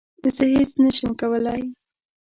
زه 0.35 0.43
هیڅ 0.53 0.71
نه 0.83 0.89
شم 0.97 1.11
کولای 1.19 1.61